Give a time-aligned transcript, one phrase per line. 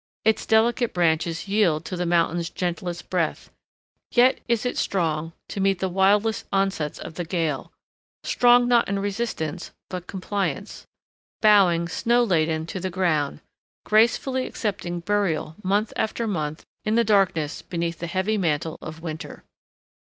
[0.25, 3.51] Its delicate branches yield to the mountains' gentlest breath;
[4.09, 9.69] yet is it strong to meet the wildest onsets of the gale,—strong not in resistance,
[9.91, 10.87] but compliance,
[11.39, 13.41] bowing, snow laden, to the ground,
[13.85, 19.43] gracefully accepting burial month after month in the darkness beneath the heavy mantle of winter.